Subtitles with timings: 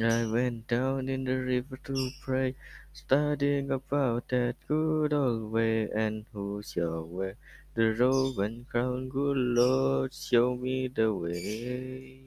[0.00, 2.54] I went down in the river to pray,
[2.92, 7.34] studying about that good old way, and who shall wear
[7.74, 9.08] the robe and crown?
[9.08, 12.20] Good Lord, show me the way.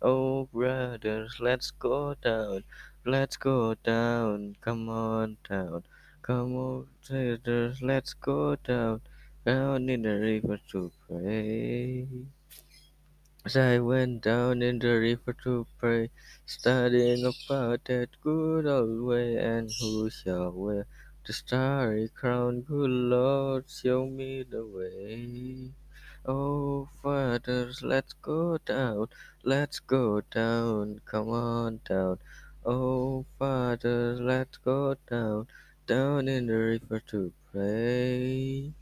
[0.00, 2.62] Oh, brothers, let's go down,
[3.04, 5.82] let's go down, come on down,
[6.22, 9.00] come on, sisters, let's go down,
[9.44, 12.06] down in the river to pray.
[13.46, 16.10] I went down in the river to pray,
[16.44, 20.86] studying about that good old way, and who shall wear
[21.26, 22.60] the starry crown?
[22.60, 25.72] Good Lord, show me the way.
[26.26, 29.08] Oh, fathers, let's go down,
[29.42, 32.18] let's go down, come on down.
[32.66, 35.46] Oh, fathers, let's go down,
[35.86, 38.74] down in the river to pray.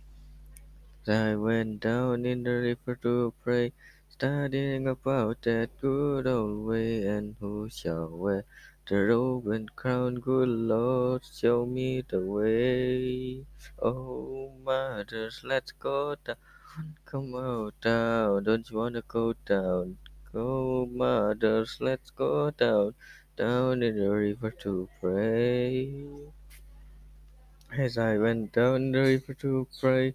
[1.08, 3.72] I went down in the river to pray,
[4.08, 8.44] studying about that good old way, and who shall wear
[8.88, 10.16] the robe and crown?
[10.16, 13.46] Good Lord, show me the way.
[13.80, 16.36] Oh, mothers, let's go down,
[17.04, 18.44] come out down.
[18.44, 19.98] Don't you wanna go down?
[20.32, 22.94] Go, mothers, let's go down,
[23.36, 26.04] down in the river to pray.
[27.76, 30.14] As I went down the river to pray,